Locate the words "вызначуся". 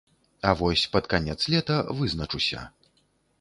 2.01-2.65